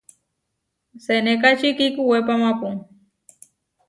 [1.03, 2.69] Senékači kikuwépamapu.